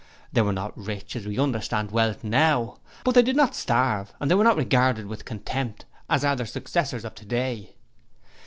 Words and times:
They 0.33 0.41
were 0.41 0.51
not 0.51 0.75
rich 0.75 1.15
as 1.15 1.27
we 1.27 1.37
understand 1.37 1.91
wealth 1.91 2.23
now, 2.23 2.79
but 3.03 3.13
they 3.13 3.21
did 3.21 3.35
not 3.35 3.53
starve 3.53 4.15
and 4.19 4.31
they 4.31 4.33
were 4.33 4.43
not 4.43 4.57
regarded 4.57 5.05
with 5.05 5.25
contempt, 5.25 5.85
as 6.09 6.25
are 6.25 6.35
their 6.35 6.47
successors 6.47 7.05
of 7.05 7.13
today. 7.13 7.75